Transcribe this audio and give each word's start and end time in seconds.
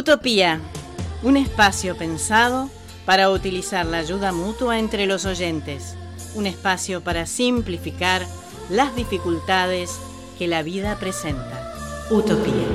Utopía, 0.00 0.62
un 1.22 1.36
espacio 1.36 1.94
pensado 1.94 2.70
para 3.04 3.28
utilizar 3.28 3.84
la 3.84 3.98
ayuda 3.98 4.32
mutua 4.32 4.78
entre 4.78 5.04
los 5.04 5.26
oyentes, 5.26 5.94
un 6.34 6.46
espacio 6.46 7.04
para 7.04 7.26
simplificar 7.26 8.26
las 8.70 8.96
dificultades 8.96 10.00
que 10.38 10.48
la 10.48 10.62
vida 10.62 10.98
presenta. 10.98 11.74
Utopía. 12.10 12.66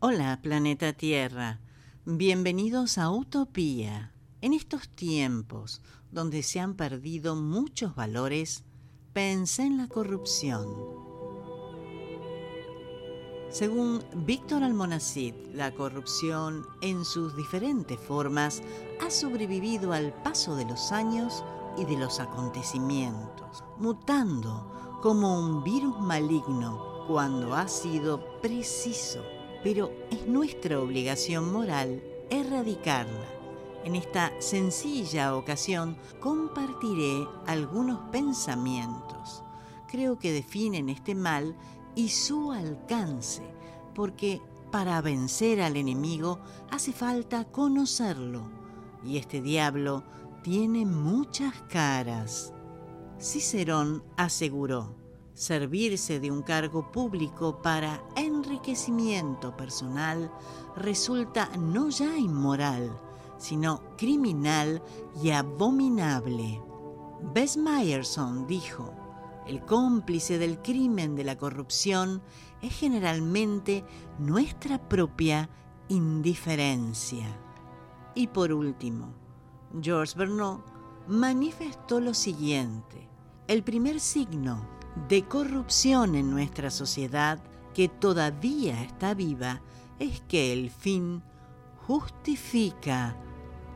Hola, 0.00 0.40
planeta 0.42 0.92
Tierra. 0.92 1.60
Bienvenidos 2.04 2.98
a 2.98 3.08
Utopía. 3.12 4.10
En 4.40 4.54
estos 4.54 4.88
tiempos 4.88 5.82
donde 6.10 6.42
se 6.42 6.58
han 6.58 6.74
perdido 6.74 7.36
muchos 7.36 7.94
valores, 7.94 8.64
pensé 9.12 9.62
en 9.62 9.76
la 9.76 9.86
corrupción 9.86 11.05
según 13.56 14.04
Víctor 14.14 14.62
Almonacid, 14.62 15.32
la 15.54 15.72
corrupción 15.72 16.66
en 16.82 17.06
sus 17.06 17.34
diferentes 17.34 17.98
formas 17.98 18.62
ha 19.00 19.08
sobrevivido 19.08 19.94
al 19.94 20.12
paso 20.12 20.56
de 20.56 20.66
los 20.66 20.92
años 20.92 21.42
y 21.78 21.86
de 21.86 21.96
los 21.96 22.20
acontecimientos, 22.20 23.64
mutando 23.78 24.98
como 25.00 25.40
un 25.40 25.64
virus 25.64 25.98
maligno 26.00 27.06
cuando 27.08 27.54
ha 27.54 27.66
sido 27.66 28.38
preciso. 28.42 29.22
Pero 29.64 29.90
es 30.10 30.26
nuestra 30.26 30.78
obligación 30.78 31.50
moral 31.50 32.02
erradicarla. 32.28 33.26
En 33.84 33.96
esta 33.96 34.32
sencilla 34.38 35.34
ocasión 35.34 35.96
compartiré 36.20 37.26
algunos 37.46 38.00
pensamientos. 38.10 39.42
Creo 39.88 40.18
que 40.18 40.32
definen 40.32 40.90
este 40.90 41.14
mal 41.14 41.56
y 41.96 42.10
su 42.10 42.52
alcance, 42.52 43.42
porque 43.94 44.40
para 44.70 45.00
vencer 45.00 45.60
al 45.60 45.76
enemigo 45.76 46.38
hace 46.70 46.92
falta 46.92 47.44
conocerlo, 47.44 48.48
y 49.04 49.16
este 49.16 49.40
diablo 49.40 50.04
tiene 50.42 50.86
muchas 50.86 51.54
caras. 51.68 52.52
Cicerón 53.18 54.04
aseguró, 54.16 54.94
servirse 55.34 56.20
de 56.20 56.30
un 56.30 56.42
cargo 56.42 56.92
público 56.92 57.60
para 57.62 58.02
enriquecimiento 58.14 59.56
personal 59.56 60.30
resulta 60.76 61.48
no 61.58 61.88
ya 61.88 62.16
inmoral, 62.16 63.00
sino 63.38 63.82
criminal 63.96 64.82
y 65.22 65.30
abominable. 65.30 66.62
Bess 67.34 67.56
Meyerson 67.56 68.46
dijo, 68.46 68.92
el 69.46 69.64
cómplice 69.64 70.38
del 70.38 70.60
crimen 70.60 71.14
de 71.14 71.24
la 71.24 71.36
corrupción 71.36 72.22
es 72.62 72.74
generalmente 72.74 73.84
nuestra 74.18 74.78
propia 74.88 75.48
indiferencia. 75.88 77.26
Y 78.14 78.26
por 78.28 78.52
último, 78.52 79.12
George 79.80 80.18
Bernot 80.18 80.64
manifestó 81.06 82.00
lo 82.00 82.14
siguiente. 82.14 83.08
El 83.46 83.62
primer 83.62 84.00
signo 84.00 84.66
de 85.08 85.24
corrupción 85.24 86.14
en 86.14 86.30
nuestra 86.30 86.70
sociedad 86.70 87.38
que 87.74 87.88
todavía 87.88 88.82
está 88.82 89.14
viva 89.14 89.60
es 89.98 90.20
que 90.22 90.52
el 90.52 90.70
fin 90.70 91.22
justifica 91.86 93.16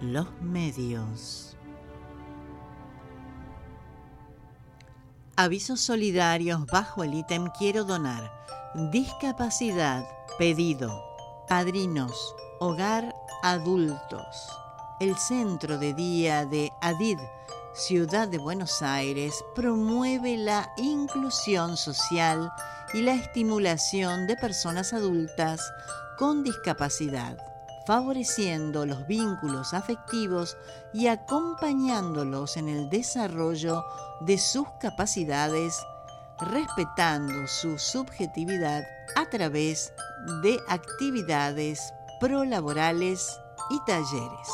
los 0.01 0.27
medios. 0.41 1.57
Avisos 5.43 5.81
solidarios 5.81 6.67
bajo 6.67 7.03
el 7.03 7.15
ítem 7.15 7.49
Quiero 7.57 7.85
donar. 7.85 8.31
Discapacidad. 8.93 10.07
Pedido. 10.37 11.03
Padrinos. 11.49 12.13
Hogar 12.59 13.15
adultos. 13.43 14.51
El 15.01 15.17
centro 15.17 15.79
de 15.79 15.95
día 15.95 16.45
de 16.45 16.71
ADID, 16.83 17.21
Ciudad 17.73 18.29
de 18.29 18.37
Buenos 18.37 18.83
Aires, 18.83 19.43
promueve 19.55 20.37
la 20.37 20.75
inclusión 20.77 21.79
social 21.79 22.53
y 22.93 23.01
la 23.01 23.15
estimulación 23.15 24.27
de 24.27 24.37
personas 24.37 24.93
adultas 24.93 25.63
con 26.19 26.45
discapacidad 26.45 27.50
favoreciendo 27.91 28.87
los 28.87 29.05
vínculos 29.09 29.75
afectivos 29.75 30.57
y 30.93 31.09
acompañándolos 31.09 32.57
en 32.57 32.69
el 32.69 32.89
desarrollo 32.89 33.85
de 34.21 34.39
sus 34.39 34.69
capacidades, 34.79 35.77
respetando 36.39 37.49
su 37.49 37.81
subjetividad 37.81 38.85
a 39.17 39.29
través 39.29 39.93
de 40.41 40.61
actividades 40.69 41.93
prolaborales 42.21 43.37
y 43.71 43.81
talleres. 43.85 44.49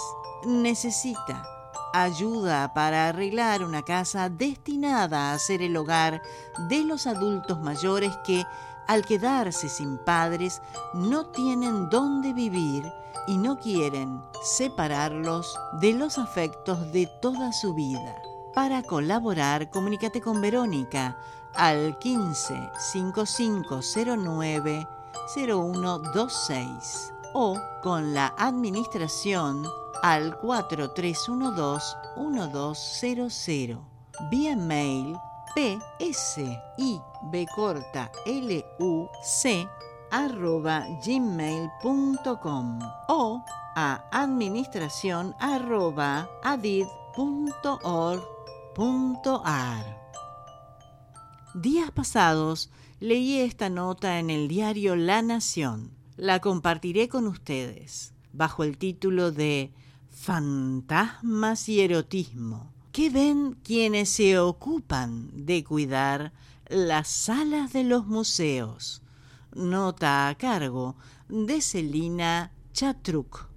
Necesita 0.46 1.46
ayuda 1.92 2.72
para 2.72 3.06
arreglar 3.10 3.62
una 3.62 3.82
casa 3.82 4.30
destinada 4.30 5.34
a 5.34 5.38
ser 5.38 5.60
el 5.60 5.76
hogar 5.76 6.22
de 6.70 6.84
los 6.84 7.06
adultos 7.06 7.60
mayores 7.60 8.16
que, 8.25 8.46
al 8.86 9.04
quedarse 9.04 9.69
sin 9.69 9.98
padres, 9.98 10.62
no 10.94 11.26
tienen 11.26 11.88
dónde 11.91 12.32
vivir 12.32 12.84
y 13.26 13.38
no 13.38 13.58
quieren 13.58 14.22
separarlos 14.42 15.58
de 15.80 15.92
los 15.94 16.19
afectos 16.19 16.92
de 16.92 17.06
toda 17.20 17.52
su 17.52 17.75
vida. 17.75 18.22
Para 18.54 18.82
colaborar, 18.82 19.70
comunícate 19.70 20.20
con 20.20 20.41
Verónica 20.41 21.19
al 21.54 21.98
15 21.98 22.70
5509 22.92 24.86
0126 25.34 27.12
o 27.34 27.58
con 27.82 28.14
la 28.14 28.34
administración 28.38 29.66
al 30.02 30.38
4312 30.38 31.96
1200 32.16 33.80
vía 34.30 34.56
mail 34.56 35.16
p 35.56 35.78
s 35.99 36.44
i 36.77 37.00
b 37.33 37.47
corta 37.47 38.12
l 38.27 38.62
u 38.78 39.09
c 39.25 39.67
arroba 40.11 40.87
gmail.com 41.03 42.78
o 43.09 43.43
a 43.75 44.05
administración 44.12 45.34
arroba 45.41 46.28
adid.org.ar. 46.44 47.06
Días 51.55 51.91
pasados 51.91 52.71
leí 53.00 53.38
esta 53.41 53.71
nota 53.71 54.19
en 54.19 54.28
el 54.28 54.49
diario 54.49 54.94
La 54.94 55.23
Nación. 55.23 55.97
La 56.19 56.41
compartiré 56.41 57.09
con 57.09 57.27
ustedes 57.27 58.12
bajo 58.34 58.62
el 58.62 58.77
título 58.77 59.33
de 59.33 59.73
Fantasmas 60.11 61.71
y 61.71 61.81
erotismo. 61.81 62.75
¿Qué 62.96 63.10
ven 63.10 63.58
quienes 63.62 64.08
se 64.08 64.38
ocupan 64.38 65.28
de 65.44 65.62
cuidar 65.62 66.32
las 66.66 67.08
salas 67.08 67.74
de 67.74 67.84
los 67.84 68.06
museos? 68.06 69.02
Nota 69.54 70.31
a 70.31 70.34
cargo 70.38 70.96
de 71.28 71.60
Celina 71.60 72.54
Chatruk. 72.72 73.50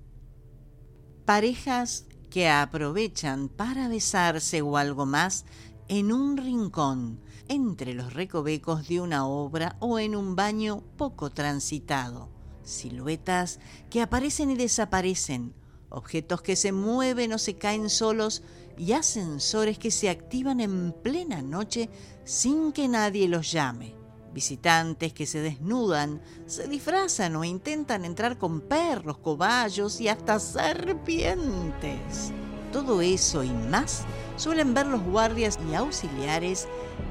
Parejas 1.23 2.05
que 2.29 2.49
aprovechan 2.49 3.47
para 3.47 3.87
besarse 3.87 4.61
o 4.61 4.75
algo 4.75 5.05
más 5.05 5.45
en 5.87 6.11
un 6.11 6.35
rincón, 6.35 7.21
entre 7.47 7.93
los 7.93 8.13
recovecos 8.13 8.89
de 8.89 8.99
una 8.99 9.25
obra 9.25 9.77
o 9.79 9.99
en 9.99 10.17
un 10.17 10.35
baño 10.35 10.83
poco 10.97 11.29
transitado. 11.29 12.29
Siluetas 12.63 13.61
que 13.89 14.01
aparecen 14.01 14.51
y 14.51 14.55
desaparecen, 14.55 15.53
objetos 15.87 16.41
que 16.41 16.57
se 16.57 16.73
mueven 16.73 17.31
o 17.31 17.37
se 17.37 17.57
caen 17.57 17.89
solos 17.89 18.43
y 18.79 18.93
ascensores 18.93 19.77
que 19.77 19.91
se 19.91 20.09
activan 20.09 20.59
en 20.61 20.93
plena 20.93 21.43
noche 21.43 21.89
sin 22.23 22.71
que 22.71 22.87
nadie 22.87 23.27
los 23.27 23.51
llame 23.51 23.99
visitantes 24.33 25.13
que 25.13 25.25
se 25.25 25.41
desnudan, 25.41 26.21
se 26.45 26.67
disfrazan 26.67 27.35
o 27.35 27.43
intentan 27.43 28.05
entrar 28.05 28.37
con 28.37 28.61
perros, 28.61 29.17
cobayos 29.17 29.99
y 29.99 30.07
hasta 30.07 30.39
serpientes. 30.39 32.31
Todo 32.71 33.01
eso 33.01 33.43
y 33.43 33.49
más 33.49 34.03
suelen 34.37 34.73
ver 34.73 34.87
los 34.87 35.03
guardias 35.03 35.59
y 35.69 35.73
auxiliares 35.73 36.67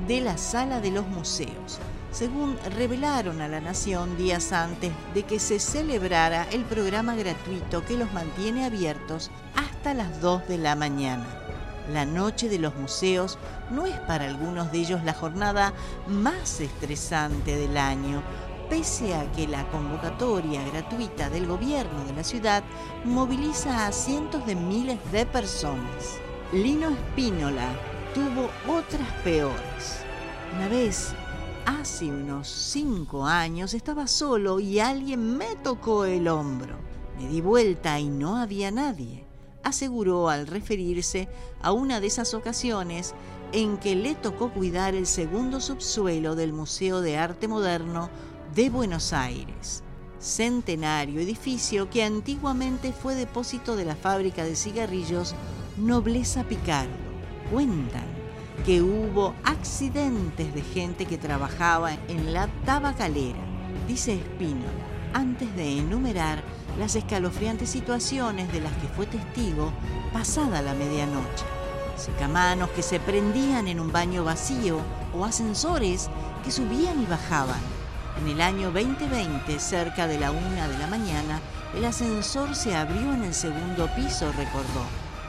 de 0.07 0.21
la 0.21 0.39
sala 0.39 0.81
de 0.81 0.91
los 0.91 1.07
museos, 1.07 1.79
según 2.13 2.57
revelaron 2.77 3.41
a 3.41 3.49
la 3.49 3.61
Nación 3.61 4.17
días 4.17 4.53
antes 4.53 4.93
de 5.15 5.25
que 5.25 5.41
se 5.41 5.59
celebrara 5.59 6.47
el 6.53 6.65
programa 6.65 7.15
gratuito 7.17 7.85
que 7.85 7.97
los 7.97 8.13
mantiene 8.13 8.65
abiertos 8.65 9.31
hasta 9.57 9.95
las 9.95 10.21
2 10.21 10.47
de 10.49 10.59
la 10.59 10.77
mañana. 10.77 11.48
La 11.89 12.05
noche 12.05 12.49
de 12.49 12.59
los 12.59 12.75
museos 12.77 13.39
no 13.71 13.87
es 13.87 13.99
para 14.01 14.27
algunos 14.27 14.71
de 14.71 14.79
ellos 14.79 15.03
la 15.05 15.15
jornada 15.15 15.73
más 16.07 16.61
estresante 16.61 17.57
del 17.57 17.77
año, 17.79 18.23
pese 18.69 19.15
a 19.15 19.31
que 19.33 19.47
la 19.49 19.67
convocatoria 19.71 20.63
gratuita 20.69 21.31
del 21.31 21.47
gobierno 21.47 22.05
de 22.05 22.13
la 22.13 22.25
ciudad 22.25 22.63
moviliza 23.05 23.87
a 23.87 23.93
cientos 23.93 24.47
de 24.47 24.55
miles 24.55 24.99
de 25.13 25.25
personas. 25.25 26.19
Lino 26.53 26.91
Espínola 26.91 27.73
tuvo 28.15 28.51
otras 28.71 29.11
peores. 29.25 30.03
Una 30.55 30.69
vez 30.69 31.15
hace 31.65 32.07
unos 32.07 32.49
cinco 32.49 33.27
años 33.27 33.75
estaba 33.75 34.07
solo 34.07 34.61
y 34.61 34.81
alguien 34.81 35.37
me 35.37 35.57
tocó 35.57 36.05
el 36.05 36.29
hombro. 36.29 36.77
Me 37.19 37.29
di 37.29 37.41
vuelta 37.41 37.99
y 37.99 38.09
no 38.09 38.37
había 38.37 38.71
nadie, 38.71 39.28
aseguró 39.69 40.29
al 40.29 40.47
referirse 40.47 41.29
a 41.61 41.73
una 41.73 42.01
de 42.01 42.09
esas 42.09 42.35
ocasiones 42.35 43.15
en 43.53 43.79
que 43.79 43.95
le 43.95 44.15
tocó 44.15 44.53
cuidar 44.53 44.95
el 44.95 45.07
segundo 45.07 45.61
subsuelo 45.61 46.35
del 46.35 46.53
Museo 46.53 47.01
de 47.01 47.17
Arte 47.17 47.49
Moderno 47.49 48.11
de 48.55 48.69
Buenos 48.71 49.13
Aires, 49.13 49.83
centenario 50.19 51.21
edificio 51.21 51.89
que 51.89 52.03
antiguamente 52.03 52.93
fue 52.93 53.15
depósito 53.15 53.77
de 53.77 53.85
la 53.85 53.97
fábrica 53.97 54.45
de 54.45 54.57
cigarrillos 54.57 55.35
Nobleza 55.77 56.45
Picardo. 56.45 56.93
Cuentan 57.51 58.07
que 58.67 58.83
hubo 58.83 59.35
accidentes 59.45 60.53
de 60.55 60.63
gente 60.63 61.07
que 61.07 61.17
trabajaba 61.17 61.95
en 62.09 62.33
la 62.33 62.49
tabacalera, 62.67 63.39
dice 63.87 64.15
Espínola, 64.15 64.73
antes 65.15 65.55
de 65.57 65.79
enumerar 65.79 66.43
las 66.79 66.95
escalofriantes 66.95 67.71
situaciones 67.71 68.53
de 68.53 68.61
las 68.61 68.73
que 68.75 68.87
fue 68.89 69.07
testigo 69.07 69.73
pasada 70.13 70.63
la 70.63 70.75
medianoche. 70.75 71.45
Secamanos 71.97 72.71
que 72.71 72.83
se 72.83 73.01
prendían 73.01 73.67
en 73.67 73.81
un 73.81 73.91
baño 73.91 74.25
vacío 74.25 74.79
o 75.13 75.25
ascensores 75.25 76.09
que 76.45 76.53
subían 76.53 77.03
y 77.03 77.07
bajaban. 77.07 77.61
En 78.21 78.29
el 78.29 78.41
año 78.41 78.71
2020, 78.71 79.59
cerca 79.59 80.07
de 80.07 80.19
la 80.19 80.31
una 80.31 80.69
de 80.69 80.79
la 80.79 80.87
mañana, 80.87 81.41
el 81.75 81.85
ascensor 81.85 82.55
se 82.55 82.77
abrió 82.77 83.13
en 83.13 83.25
el 83.25 83.35
segundo 83.35 83.89
piso, 83.97 84.31
recordó. 84.33 84.85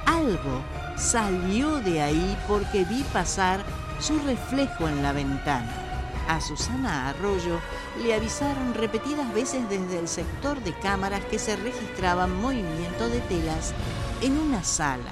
Algo 0.06 0.62
salió 0.96 1.80
de 1.80 2.02
ahí 2.02 2.38
porque 2.48 2.86
vi 2.86 3.04
pasar 3.12 3.64
su 4.00 4.20
reflejo 4.20 4.88
en 4.88 5.02
la 5.02 5.12
ventana. 5.12 5.89
A 6.30 6.42
Susana 6.42 7.10
Arroyo 7.10 7.60
le 8.04 8.14
avisaron 8.14 8.76
repetidas 8.76 9.34
veces 9.34 9.68
desde 9.68 9.98
el 9.98 10.08
sector 10.08 10.64
de 10.64 10.78
cámaras 10.78 11.26
que 11.26 11.40
se 11.40 11.56
registraba 11.56 12.28
movimiento 12.28 13.10
de 13.10 13.20
telas 13.22 13.74
en 14.22 14.38
una 14.38 14.64
sala, 14.64 15.12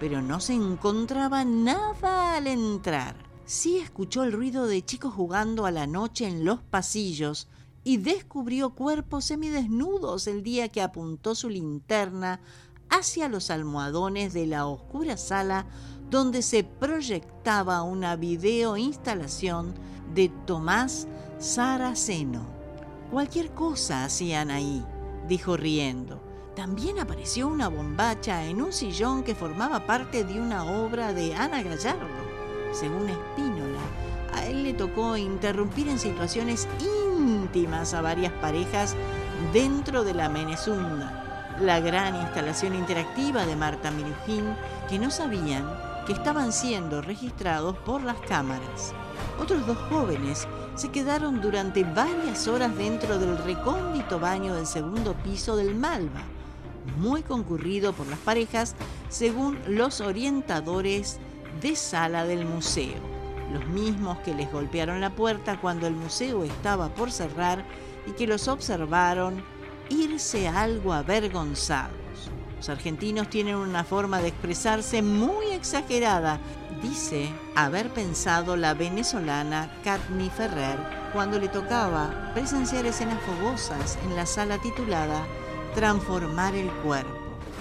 pero 0.00 0.22
no 0.22 0.40
se 0.40 0.54
encontraba 0.54 1.44
nada 1.44 2.34
al 2.34 2.46
entrar. 2.46 3.14
Sí 3.44 3.76
escuchó 3.76 4.22
el 4.24 4.32
ruido 4.32 4.66
de 4.66 4.82
chicos 4.82 5.12
jugando 5.12 5.66
a 5.66 5.70
la 5.70 5.86
noche 5.86 6.26
en 6.26 6.46
los 6.46 6.62
pasillos 6.62 7.46
y 7.84 7.98
descubrió 7.98 8.70
cuerpos 8.70 9.26
semidesnudos 9.26 10.26
el 10.28 10.42
día 10.42 10.70
que 10.70 10.80
apuntó 10.80 11.34
su 11.34 11.50
linterna 11.50 12.40
hacia 12.88 13.28
los 13.28 13.50
almohadones 13.50 14.32
de 14.32 14.46
la 14.46 14.64
oscura 14.64 15.18
sala 15.18 15.66
donde 16.08 16.40
se 16.40 16.64
proyectaba 16.64 17.82
una 17.82 18.16
video 18.16 18.78
instalación 18.78 19.74
de 20.12 20.28
Tomás 20.46 21.06
Saraceno. 21.38 22.46
Cualquier 23.10 23.50
cosa 23.50 24.04
hacían 24.04 24.50
ahí, 24.50 24.84
dijo 25.28 25.56
riendo. 25.56 26.20
También 26.56 26.98
apareció 26.98 27.48
una 27.48 27.68
bombacha 27.68 28.44
en 28.44 28.62
un 28.62 28.72
sillón 28.72 29.22
que 29.22 29.34
formaba 29.34 29.86
parte 29.86 30.24
de 30.24 30.40
una 30.40 30.64
obra 30.64 31.12
de 31.12 31.34
Ana 31.34 31.62
Gallardo. 31.62 32.06
Según 32.72 33.08
Espínola, 33.08 33.80
a 34.32 34.46
él 34.46 34.62
le 34.62 34.74
tocó 34.74 35.16
interrumpir 35.16 35.88
en 35.88 35.98
situaciones 35.98 36.68
íntimas 37.18 37.94
a 37.94 38.02
varias 38.02 38.32
parejas 38.34 38.94
dentro 39.52 40.04
de 40.04 40.14
la 40.14 40.28
Menezunda 40.28 41.24
la 41.60 41.80
gran 41.80 42.16
instalación 42.16 42.74
interactiva 42.74 43.46
de 43.46 43.56
Marta 43.56 43.90
Mirujín 43.90 44.56
que 44.88 44.98
no 44.98 45.10
sabían 45.10 45.64
que 46.06 46.12
estaban 46.12 46.52
siendo 46.52 47.02
registrados 47.02 47.76
por 47.78 48.02
las 48.02 48.20
cámaras. 48.20 48.92
Otros 49.40 49.66
dos 49.66 49.78
jóvenes 49.88 50.46
se 50.74 50.90
quedaron 50.90 51.40
durante 51.40 51.84
varias 51.84 52.48
horas 52.48 52.76
dentro 52.76 53.18
del 53.18 53.38
recóndito 53.38 54.18
baño 54.18 54.54
del 54.54 54.66
segundo 54.66 55.14
piso 55.14 55.56
del 55.56 55.74
Malva, 55.74 56.22
muy 56.98 57.22
concurrido 57.22 57.92
por 57.92 58.06
las 58.06 58.18
parejas 58.18 58.74
según 59.08 59.58
los 59.66 60.00
orientadores 60.00 61.18
de 61.60 61.76
sala 61.76 62.24
del 62.24 62.44
museo, 62.44 63.00
los 63.52 63.66
mismos 63.68 64.18
que 64.18 64.34
les 64.34 64.50
golpearon 64.52 65.00
la 65.00 65.10
puerta 65.10 65.60
cuando 65.60 65.86
el 65.86 65.94
museo 65.94 66.44
estaba 66.44 66.88
por 66.88 67.10
cerrar 67.10 67.64
y 68.06 68.12
que 68.12 68.26
los 68.26 68.48
observaron 68.48 69.42
irse 69.88 70.48
algo 70.48 70.92
avergonzados. 70.92 72.03
Los 72.56 72.68
argentinos 72.68 73.28
tienen 73.28 73.56
una 73.56 73.84
forma 73.84 74.20
de 74.20 74.28
expresarse 74.28 75.02
muy 75.02 75.46
exagerada, 75.52 76.38
dice 76.82 77.28
haber 77.54 77.90
pensado 77.90 78.56
la 78.56 78.74
venezolana 78.74 79.70
Katni 79.82 80.30
Ferrer 80.30 80.78
cuando 81.12 81.38
le 81.38 81.48
tocaba 81.48 82.32
presenciar 82.34 82.86
escenas 82.86 83.20
fogosas 83.22 83.98
en 84.04 84.16
la 84.16 84.26
sala 84.26 84.58
titulada 84.58 85.26
Transformar 85.74 86.54
el 86.54 86.70
cuerpo. 86.82 87.12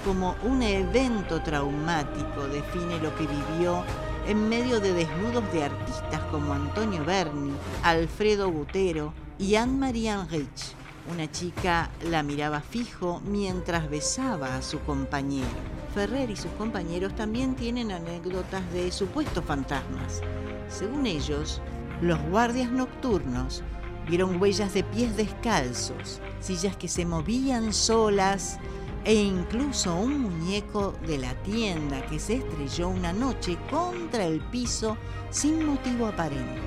Como 0.06 0.36
un 0.44 0.62
evento 0.62 1.42
traumático 1.42 2.48
define 2.48 3.00
lo 3.00 3.16
que 3.16 3.28
vivió 3.28 3.84
en 4.28 4.50
medio 4.50 4.80
de 4.80 4.94
desnudos 4.94 5.52
de 5.52 5.64
artistas 5.64 6.22
como 6.32 6.54
Antonio 6.54 7.04
Berni, 7.04 7.54
Alfredo 7.84 8.52
Butero 8.52 9.14
y 9.40 9.56
Anne-Marie 9.56 10.12
Enrich 10.12 10.76
una 11.12 11.30
chica 11.30 11.90
la 12.10 12.24
miraba 12.24 12.62
fijo 12.62 13.22
mientras 13.26 13.90
besaba 13.90 14.56
a 14.56 14.62
su 14.62 14.80
compañero. 14.80 15.48
Ferrer 15.94 16.30
y 16.30 16.36
sus 16.36 16.52
compañeros 16.54 17.16
también 17.16 17.56
tienen 17.56 17.92
anécdotas 17.92 18.62
de 18.72 18.92
supuestos 18.92 19.44
fantasmas. 19.44 20.22
Según 20.70 21.06
ellos, 21.06 21.62
los 22.02 22.20
guardias 22.24 22.72
nocturnos 22.72 23.64
vieron 24.08 24.42
huellas 24.42 24.74
de 24.74 24.84
pies 24.84 25.16
descalzos, 25.16 26.20
sillas 26.40 26.76
que 26.78 26.88
se 26.88 27.06
movían 27.06 27.74
solas 27.74 28.60
e 29.06 29.14
incluso 29.14 29.96
un 29.96 30.22
muñeco 30.22 30.94
de 31.06 31.18
la 31.18 31.34
tienda 31.44 32.06
que 32.06 32.20
se 32.20 32.36
estrelló 32.38 32.90
una 32.90 33.12
noche 33.12 33.58
contra 33.70 34.24
el 34.26 34.40
piso 34.40 34.98
sin 35.30 35.66
motivo 35.66 36.08
aparente. 36.08 36.62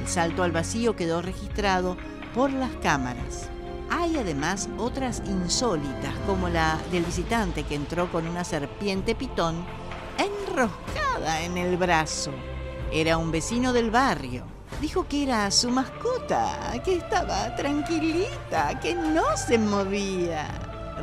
El 0.00 0.08
salto 0.08 0.42
al 0.42 0.52
vacío 0.52 0.94
quedó 0.94 1.22
registrado 1.22 1.96
por 2.34 2.52
las 2.52 2.70
cámaras. 2.82 3.50
Hay 3.92 4.16
además 4.16 4.68
otras 4.78 5.20
insólitas, 5.26 6.14
como 6.24 6.48
la 6.48 6.78
del 6.92 7.04
visitante 7.04 7.64
que 7.64 7.74
entró 7.74 8.10
con 8.10 8.28
una 8.28 8.44
serpiente 8.44 9.16
pitón 9.16 9.64
enroscada 10.16 11.42
en 11.42 11.58
el 11.58 11.76
brazo. 11.76 12.30
Era 12.92 13.18
un 13.18 13.32
vecino 13.32 13.72
del 13.72 13.90
barrio. 13.90 14.44
Dijo 14.80 15.08
que 15.08 15.24
era 15.24 15.50
su 15.50 15.70
mascota, 15.70 16.80
que 16.84 16.98
estaba 16.98 17.54
tranquilita, 17.56 18.78
que 18.78 18.94
no 18.94 19.36
se 19.36 19.58
movía. 19.58 20.46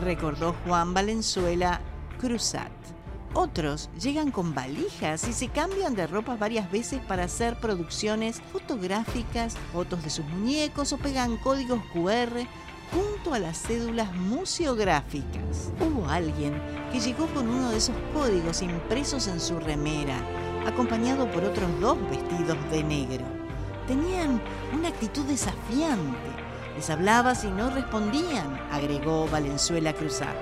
Recordó 0.01 0.56
Juan 0.65 0.94
Valenzuela 0.94 1.82
Cruzat. 2.20 2.72
Otros 3.34 3.89
llegan 4.00 4.32
con 4.32 4.56
valijas 4.56 5.27
y 5.27 5.34
se 5.34 5.50
cambian 5.50 5.94
de 5.94 6.08
ropa 6.08 6.38
varias 6.38 6.72
veces 6.72 7.01
para 7.01 7.25
hacer 7.25 7.60
producciones 7.60 8.41
fotográficas, 8.53 9.58
fotos 9.74 10.01
de 10.03 10.10
sus 10.10 10.25
muñecos 10.25 10.94
o 10.94 10.98
pegan 10.98 11.36
códigos 11.38 11.82
QR 11.94 12.48
junto 12.91 13.34
a 13.34 13.39
las 13.39 13.58
cédulas 13.62 14.13
museográficas. 14.15 15.72
Hubo 15.79 16.08
alguien 16.08 16.53
que 16.91 17.00
llegó 17.00 17.27
con 17.27 17.48
uno 17.50 17.72
de 17.72 17.77
esos 17.77 17.96
códigos 18.13 18.62
impresos 18.62 19.27
en 19.27 19.39
su 19.39 19.60
remera, 19.60 20.17
acompañado 20.65 21.29
por 21.32 21.44
otros 21.44 21.67
dos 21.79 21.98
vestidos 22.10 22.58
de 22.72 22.84
negro. 22.84 23.25
Tenían 23.88 24.41
una 24.74 24.89
actitud 24.89 25.25
desafiante. 25.25 26.29
Les 26.75 26.89
hablaba 26.89 27.36
si 27.36 27.48
no 27.48 27.70
respondían, 27.70 28.60
agregó 28.72 29.27
Valenzuela 29.27 29.94
Cruzat. 29.94 30.36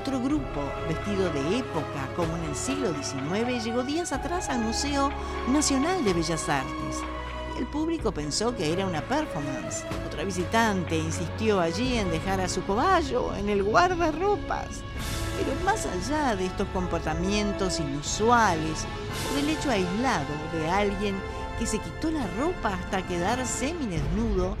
Otro 0.00 0.20
grupo, 0.20 0.60
vestido 0.86 1.30
de 1.30 1.58
época, 1.58 2.08
como 2.14 2.36
en 2.36 2.44
el 2.44 2.54
siglo 2.54 2.92
XIX, 2.94 3.64
llegó 3.64 3.82
días 3.82 4.12
atrás 4.12 4.48
al 4.48 4.60
Museo 4.60 5.10
Nacional 5.48 6.04
de 6.04 6.14
Bellas 6.14 6.48
Artes 6.48 7.02
el 7.58 7.66
público 7.66 8.12
pensó 8.12 8.54
que 8.54 8.72
era 8.72 8.86
una 8.86 9.02
performance. 9.02 9.84
Otra 10.06 10.24
visitante 10.24 10.96
insistió 10.96 11.60
allí 11.60 11.98
en 11.98 12.10
dejar 12.10 12.40
a 12.40 12.48
su 12.48 12.62
cobayo 12.62 13.34
en 13.34 13.48
el 13.48 13.64
guardarropas. 13.64 14.68
Pero 15.36 15.64
más 15.64 15.86
allá 15.86 16.36
de 16.36 16.46
estos 16.46 16.68
comportamientos 16.68 17.80
inusuales 17.80 18.86
o 19.30 19.36
del 19.36 19.48
hecho 19.50 19.70
aislado 19.70 20.26
de 20.52 20.70
alguien 20.70 21.16
que 21.58 21.66
se 21.66 21.78
quitó 21.78 22.10
la 22.10 22.26
ropa 22.38 22.74
hasta 22.74 23.06
quedar 23.06 23.44
semidesnudo, 23.44 24.56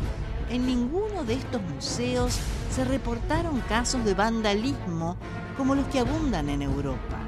en 0.50 0.66
ninguno 0.66 1.24
de 1.24 1.34
estos 1.34 1.62
museos 1.62 2.36
se 2.74 2.84
reportaron 2.84 3.60
casos 3.62 4.04
de 4.04 4.14
vandalismo 4.14 5.16
como 5.56 5.74
los 5.74 5.86
que 5.86 6.00
abundan 6.00 6.48
en 6.48 6.62
Europa. 6.62 7.27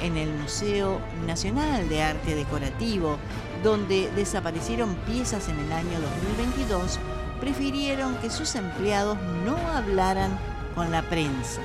En 0.00 0.16
el 0.16 0.32
Museo 0.32 1.00
Nacional 1.26 1.88
de 1.88 2.02
Arte 2.02 2.34
Decorativo 2.34 3.18
donde 3.62 4.10
desaparecieron 4.16 4.94
piezas 5.06 5.48
en 5.48 5.58
el 5.58 5.72
año 5.72 6.00
2022, 6.00 6.98
prefirieron 7.40 8.16
que 8.16 8.30
sus 8.30 8.54
empleados 8.54 9.18
no 9.44 9.56
hablaran 9.56 10.38
con 10.74 10.90
la 10.90 11.02
prensa. 11.02 11.60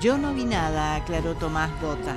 Yo 0.00 0.18
no 0.18 0.34
vi 0.34 0.44
nada, 0.44 0.96
aclaró 0.96 1.34
Tomás 1.34 1.70
Gota, 1.80 2.16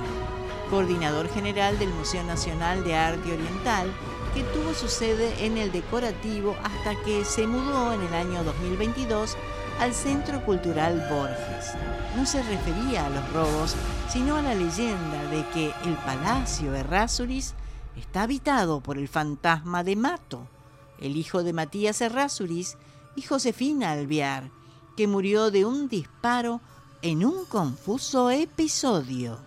coordinador 0.70 1.28
general 1.28 1.78
del 1.78 1.90
Museo 1.90 2.24
Nacional 2.24 2.82
de 2.84 2.96
Arte 2.96 3.32
Oriental, 3.32 3.92
que 4.34 4.42
tuvo 4.42 4.74
su 4.74 4.88
sede 4.88 5.46
en 5.46 5.56
el 5.56 5.72
decorativo 5.72 6.56
hasta 6.62 7.00
que 7.04 7.24
se 7.24 7.46
mudó 7.46 7.92
en 7.92 8.02
el 8.02 8.14
año 8.14 8.44
2022 8.44 9.36
al 9.80 9.92
Centro 9.92 10.44
Cultural 10.44 11.06
Borges. 11.10 11.74
No 12.16 12.24
se 12.24 12.42
refería 12.42 13.06
a 13.06 13.10
los 13.10 13.32
robos, 13.32 13.74
sino 14.08 14.36
a 14.36 14.42
la 14.42 14.54
leyenda 14.54 15.24
de 15.30 15.44
que 15.52 15.66
el 15.84 15.94
Palacio 16.04 16.74
Errázuriz 16.74 17.54
está 17.96 18.22
habitado 18.22 18.80
por 18.80 18.96
el 18.96 19.08
fantasma 19.08 19.84
de 19.84 19.96
Mato, 19.96 20.48
el 20.98 21.16
hijo 21.16 21.42
de 21.42 21.52
Matías 21.52 22.00
Errázuriz 22.00 22.76
y 23.16 23.22
Josefina 23.22 23.92
Alvear, 23.92 24.50
que 24.96 25.06
murió 25.06 25.50
de 25.50 25.66
un 25.66 25.88
disparo 25.88 26.60
en 27.02 27.24
un 27.24 27.44
confuso 27.44 28.30
episodio. 28.30 29.38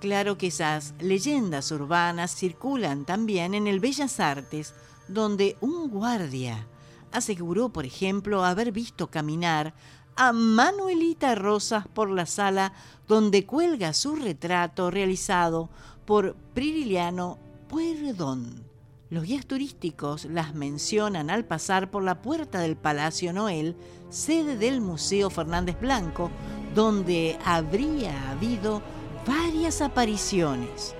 Claro 0.00 0.38
que 0.38 0.46
esas 0.46 0.94
leyendas 0.98 1.70
urbanas 1.72 2.34
circulan 2.34 3.04
también 3.04 3.54
en 3.54 3.66
el 3.66 3.80
Bellas 3.80 4.18
Artes, 4.18 4.74
donde 5.08 5.56
un 5.60 5.90
guardia 5.90 6.66
aseguró, 7.12 7.70
por 7.70 7.84
ejemplo, 7.84 8.44
haber 8.44 8.72
visto 8.72 9.10
caminar 9.10 9.74
a 10.16 10.32
Manuelita 10.32 11.34
Rosas 11.34 11.86
por 11.86 12.10
la 12.10 12.26
sala 12.26 12.72
donde 13.06 13.46
cuelga 13.46 13.92
su 13.92 14.16
retrato 14.16 14.90
realizado 14.90 15.70
por 16.04 16.34
Priliano 16.54 17.38
Pueyrredón. 17.68 18.64
Los 19.10 19.24
guías 19.24 19.46
turísticos 19.46 20.24
las 20.26 20.54
mencionan 20.54 21.30
al 21.30 21.44
pasar 21.44 21.90
por 21.90 22.02
la 22.02 22.20
puerta 22.20 22.60
del 22.60 22.76
Palacio 22.76 23.32
Noel, 23.32 23.76
sede 24.10 24.56
del 24.56 24.80
Museo 24.80 25.30
Fernández 25.30 25.80
Blanco, 25.80 26.30
donde 26.74 27.38
habría 27.44 28.30
habido 28.30 28.82
varias 29.26 29.80
apariciones. 29.80 30.94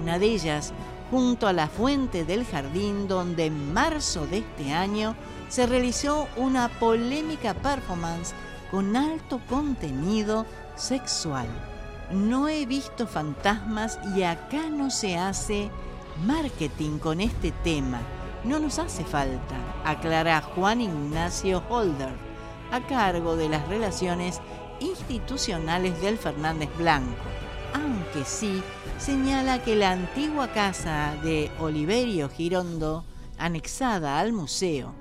Una 0.00 0.18
de 0.18 0.26
ellas 0.26 0.72
junto 1.10 1.46
a 1.46 1.52
la 1.52 1.68
fuente 1.68 2.24
del 2.24 2.44
jardín 2.44 3.08
donde 3.08 3.46
en 3.46 3.72
marzo 3.72 4.26
de 4.26 4.38
este 4.38 4.72
año 4.72 5.16
se 5.48 5.66
realizó 5.66 6.28
una 6.36 6.68
polémica 6.68 7.54
performance 7.54 8.34
con 8.70 8.96
alto 8.96 9.40
contenido 9.48 10.46
sexual. 10.76 11.46
No 12.10 12.48
he 12.48 12.66
visto 12.66 13.06
fantasmas 13.06 13.98
y 14.16 14.22
acá 14.22 14.68
no 14.70 14.90
se 14.90 15.16
hace 15.16 15.70
marketing 16.24 16.98
con 16.98 17.20
este 17.20 17.52
tema. 17.64 18.00
No 18.44 18.58
nos 18.58 18.78
hace 18.78 19.04
falta, 19.04 19.56
aclara 19.84 20.40
Juan 20.40 20.80
Ignacio 20.80 21.62
Holder, 21.68 22.12
a 22.70 22.80
cargo 22.86 23.36
de 23.36 23.48
las 23.48 23.66
relaciones 23.68 24.40
institucionales 24.80 26.00
del 26.00 26.18
Fernández 26.18 26.68
Blanco, 26.76 27.16
aunque 27.74 28.24
sí 28.24 28.62
señala 28.98 29.62
que 29.62 29.76
la 29.76 29.90
antigua 29.90 30.48
casa 30.48 31.14
de 31.22 31.50
Oliverio 31.58 32.28
Girondo, 32.28 33.04
anexada 33.38 34.18
al 34.18 34.32
museo, 34.32 34.92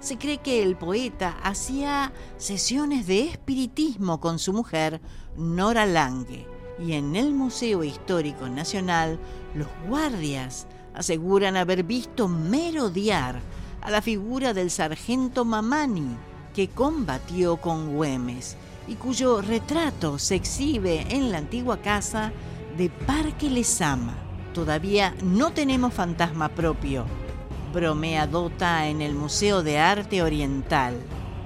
se 0.00 0.18
cree 0.18 0.38
que 0.38 0.62
el 0.62 0.76
poeta 0.76 1.36
hacía 1.42 2.12
sesiones 2.36 3.06
de 3.06 3.20
espiritismo 3.22 4.20
con 4.20 4.38
su 4.38 4.52
mujer, 4.52 5.00
Nora 5.36 5.86
Lange 5.86 6.46
y 6.78 6.92
en 6.92 7.16
el 7.16 7.32
Museo 7.32 7.84
Histórico 7.84 8.48
Nacional 8.48 9.18
los 9.54 9.68
guardias 9.88 10.66
aseguran 10.94 11.56
haber 11.56 11.82
visto 11.82 12.28
merodear 12.28 13.40
a 13.80 13.90
la 13.90 14.02
figura 14.02 14.52
del 14.52 14.70
sargento 14.70 15.44
Mamani 15.44 16.16
que 16.54 16.68
combatió 16.68 17.58
con 17.58 17.94
Güemes 17.94 18.56
y 18.88 18.94
cuyo 18.94 19.42
retrato 19.42 20.18
se 20.18 20.36
exhibe 20.36 21.06
en 21.10 21.30
la 21.30 21.38
antigua 21.38 21.78
casa 21.82 22.32
de 22.76 22.88
Parque 22.88 23.50
Lesama. 23.50 24.14
Todavía 24.54 25.14
no 25.22 25.52
tenemos 25.52 25.92
fantasma 25.92 26.48
propio, 26.48 27.04
bromea 27.76 28.26
Dota 28.26 28.88
en 28.88 29.02
el 29.02 29.14
Museo 29.14 29.62
de 29.62 29.78
Arte 29.78 30.22
Oriental. 30.22 30.98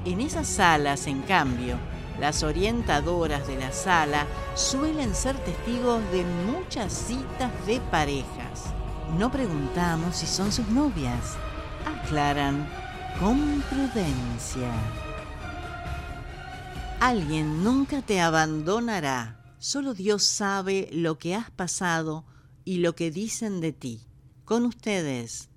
En 0.05 0.21
esas 0.21 0.47
salas, 0.47 1.09
en 1.09 1.23
cambio, 1.23 1.77
las 2.21 2.45
orientadoras 2.45 3.49
de 3.49 3.59
la 3.59 3.73
sala 3.73 4.29
suelen 4.55 5.13
ser 5.17 5.37
testigos 5.39 6.01
de 6.13 6.25
muchas 6.47 6.93
citas 6.93 7.51
de 7.67 7.81
parejas. 7.81 8.67
No 9.19 9.33
preguntamos 9.33 10.19
si 10.19 10.27
son 10.29 10.53
sus 10.53 10.69
novias, 10.69 11.37
aclaran 11.85 12.65
con 13.19 13.61
prudencia. 13.69 14.71
Alguien 17.01 17.65
nunca 17.65 18.03
te 18.03 18.21
abandonará. 18.21 19.37
Solo 19.59 19.95
Dios 19.95 20.23
sabe 20.23 20.89
lo 20.93 21.19
que 21.19 21.35
has 21.35 21.51
pasado 21.51 22.25
y 22.65 22.77
lo 22.77 22.95
que 22.95 23.11
dicen 23.11 23.61
de 23.61 23.73
ti. 23.73 24.07
Con 24.45 24.65
ustedes, 24.65 25.50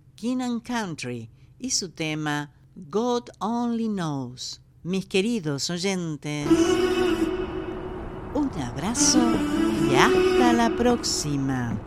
Country 0.62 1.30
y 1.60 1.72
su 1.72 1.90
tema 1.90 2.50
God 2.76 3.24
Only 3.40 3.88
Knows 3.88 4.62
mis 4.82 5.06
queridos 5.06 5.70
oyentes. 5.70 6.48
Un 8.34 8.50
abrazo 8.62 9.20
y 9.92 9.96
hasta 9.96 10.54
la 10.54 10.70
próxima. 10.78 11.78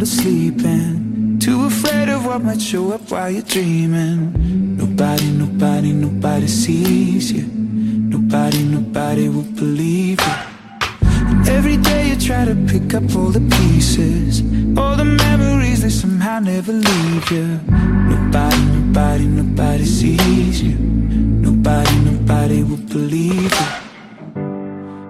Sound 0.00 0.02
asleep 0.02 0.64
and 0.64 1.42
too 1.42 1.64
afraid 1.66 2.08
of 2.08 2.24
what 2.24 2.42
might 2.42 2.60
show 2.60 2.92
up 2.92 3.10
while 3.10 3.30
you're 3.30 3.42
dreaming. 3.42 4.76
Nobody, 4.76 5.30
nobody, 5.30 5.92
nobody 5.92 6.46
sees 6.46 7.32
you. 7.32 7.46
Nobody, 7.46 8.62
nobody 8.62 9.28
will 9.28 9.50
believe 9.56 10.20
you. 10.20 10.34
And 11.02 11.48
every 11.48 11.76
day 11.76 12.10
you 12.10 12.16
try 12.16 12.44
to 12.44 12.54
pick 12.66 12.94
up 12.94 13.04
all 13.16 13.30
the 13.30 13.44
pieces, 13.58 14.42
all 14.78 14.96
the 14.96 15.04
memories 15.04 15.82
they 15.82 15.90
somehow 15.90 16.40
never 16.40 16.72
leave 16.72 17.30
you. 17.30 17.60
Nobody, 18.12 18.62
nobody, 18.78 19.26
nobody 19.26 19.84
sees 19.84 20.62
you. 20.62 20.76
Nobody, 20.78 21.94
nobody 22.10 22.62
will 22.62 22.84
believe 22.88 23.52
you. 23.52 23.68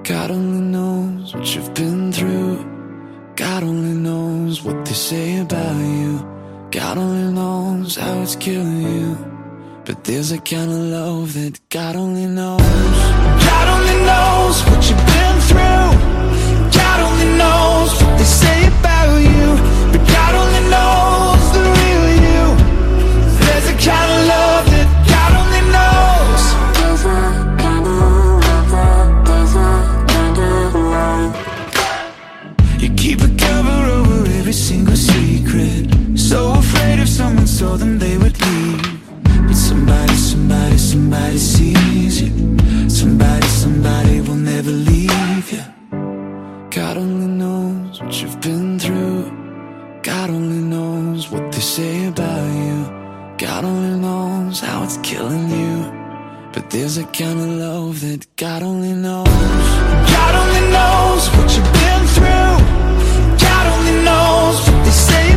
God 0.03 0.31
only 0.31 0.61
knows 0.61 1.35
what 1.35 1.55
you've 1.55 1.73
been 1.75 2.13
through. 2.13 2.80
God 3.41 3.63
only 3.63 3.95
knows 3.95 4.63
what 4.63 4.85
they 4.85 4.93
say 4.93 5.39
about 5.39 5.75
you. 5.75 6.19
God 6.71 6.99
only 6.99 7.33
knows 7.33 7.97
how 7.97 8.21
it's 8.21 8.37
killing 8.37 8.83
you. 8.83 9.17
But 9.87 10.05
there's 10.05 10.31
a 10.31 10.39
kind 10.39 10.71
of 10.71 10.83
love 10.99 11.33
that 11.33 11.59
God 11.71 11.97
only 11.97 12.27
knows. 12.27 12.61
God 13.49 13.67
only 13.77 13.99
knows 14.11 14.57
what 14.69 14.81
you've 14.91 15.07
been 15.15 15.37
through. 15.49 15.89
God 16.81 16.99
only 17.09 17.39
knows 17.39 17.91
what 18.03 18.19
they 18.19 18.25
say 18.25 18.60
you. 52.47 52.85
God 53.39 53.65
only 53.65 53.99
knows 54.01 54.61
how 54.61 54.85
it's 54.85 54.99
killing 54.99 55.49
you. 55.51 56.01
But 56.53 56.71
there's 56.71 56.99
a 56.99 57.05
kind 57.05 57.39
of 57.41 57.47
love 57.47 58.01
that 58.01 58.27
God 58.37 58.63
only 58.63 58.93
knows. 58.93 59.27
God 60.17 60.35
only 60.43 60.65
knows 60.77 61.29
what 61.35 61.49
you've 61.55 61.73
been 61.73 62.05
through. 62.17 62.55
God 63.47 63.67
only 63.75 64.05
knows 64.05 64.57
what 64.69 64.85
they 64.85 64.91
say 64.91 65.30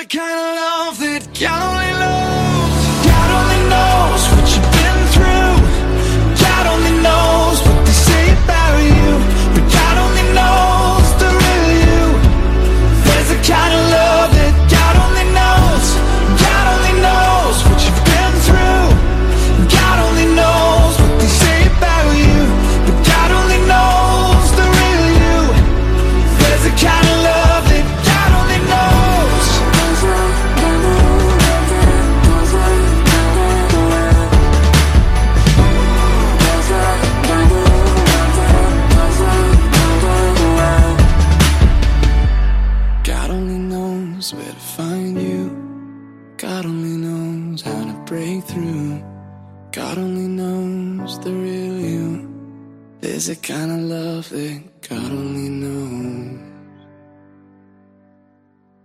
the 0.00 0.06
kind 0.06 0.32
of 0.32 0.54
love 0.56 0.98
that 1.00 1.34
counts. 1.34 1.79